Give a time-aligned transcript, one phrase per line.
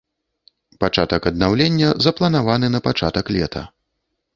[0.83, 3.69] Пачатак аднаўлення запланаваны на пачатак лета.